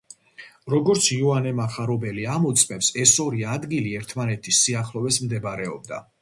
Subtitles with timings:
[0.73, 6.03] როგორც იოანე მახარებელი ამოწმებს, ეს ორი ადგილი ერთმანეთის სიახლოვეს მდებარეობდა.